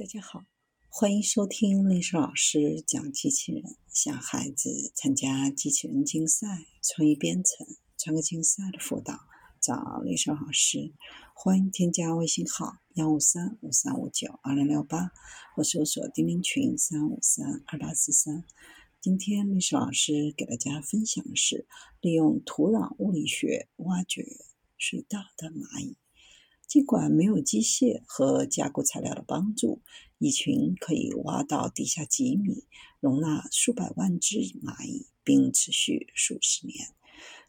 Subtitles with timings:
[0.00, 0.46] 大家好，
[0.88, 3.76] 欢迎收听历史老师讲机器人。
[3.86, 7.66] 想孩子参加机器人竞赛、创意编程、
[7.98, 9.20] 创客竞赛的辅导，
[9.60, 10.94] 找历史老师。
[11.34, 15.10] 欢迎添加微信号幺五三五三五九二零六八，
[15.54, 18.42] 或搜索钉钉群三五三二八四三。
[19.02, 21.66] 今天历史老师给大家分享的是
[22.00, 24.22] 利用土壤物理学挖掘
[24.78, 25.98] 隧道的蚂蚁。
[26.70, 29.82] 尽管没有机械和加固材料的帮助，
[30.18, 32.64] 蚁群可以挖到地下几米，
[33.00, 36.94] 容纳数百万只蚂蚁，并持续数十年。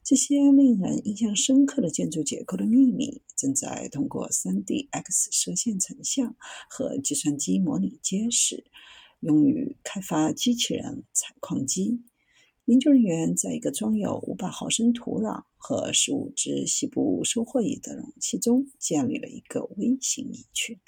[0.03, 6.35] 这些令人印象深刻的建筑结构的秘密，正在通过 3D X 射线成像
[6.67, 8.71] 和计算机模拟揭示，
[9.19, 12.01] 用于开发机器人采矿机。
[12.71, 20.79] 研究人员在一个装有五百毫升土壤和十五只西部收获蚁的容器中建立了一个微型蚁群，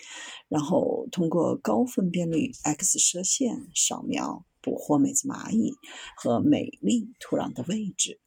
[0.47, 5.73] 然后通过高分辨率 X 射线扫描捕获每只蚂蚁
[6.15, 8.21] 和每粒土壤的位置。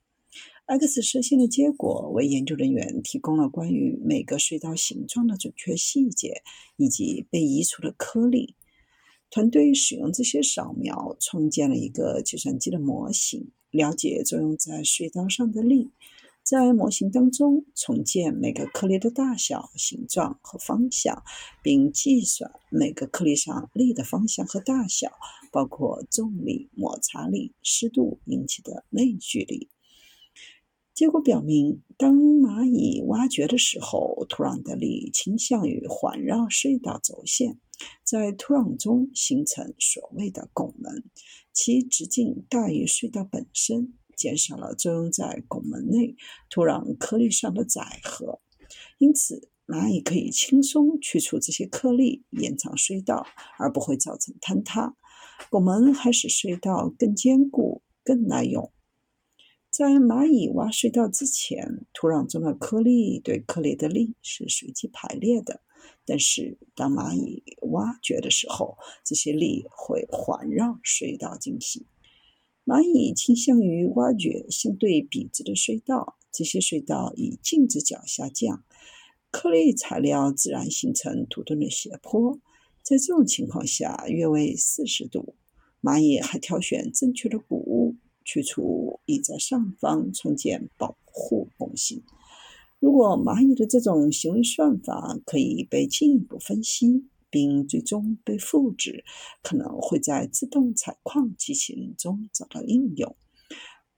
[0.67, 6.43] X 射线的结果为研究人员提供了关于每个隧道形状的准确细节
[6.77, 8.56] 以及被移除的颗粒。
[9.31, 15.91] 团队使用这些扫描创建了一个计算机的模型，了解作用在隧道上的力，
[16.43, 21.23] 在模型当中重建每个颗粒的大小、形状和方向，
[21.63, 25.11] 并计算每个颗粒上力的方向和大小，
[25.53, 29.69] 包括重力、摩擦力、湿度引起的内聚力。
[30.95, 37.59] 结果表明，当蚂蚁挖掘的时候，土壤的力倾向于环绕隧道轴线，
[38.05, 41.05] 在土壤中形成所谓的拱门，
[41.53, 46.17] 其直径大于隧道本身，减少了作用在拱门内
[46.49, 48.41] 土壤颗粒上的载荷。
[48.99, 53.27] 因此，蚂蚁可以轻松去除这些颗粒，延长隧道，
[53.59, 54.97] 而不会造成坍塌。
[55.51, 58.73] 拱门还使隧道更坚固、更耐用。
[59.69, 65.61] 在蚂蚁挖隧道之前，土壤中的颗粒对颗粒的力是随机排列的。
[66.05, 71.85] 但是，当蚂蚁挖掘的时候，这些力会环绕隧道进行。
[72.65, 78.65] 蚂蚁倾向于挖掘相对笔直的隧道，这些隧道以静止角下降，
[79.31, 82.39] 颗粒材料自然形成土墩的斜坡。
[82.83, 85.35] 在这种情况下，约为四十度。
[85.83, 87.97] 蚂蚁还挑选正确的谷物。
[88.29, 92.03] 去除以在上方，创建保护拱形。
[92.79, 99.05] 如果蚂蚁的这种行为算法可以被进一步分析，并最终被复制，
[99.43, 103.17] 可能会在自动采矿机器人中找到应用。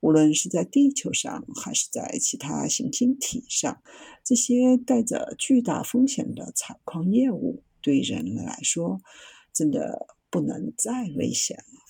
[0.00, 3.82] 无论是在地球上，还是在其他行星体上，
[4.24, 9.00] 这些带着巨大风险的采矿业务，对人类来说，
[9.52, 11.87] 真的不能再危险了。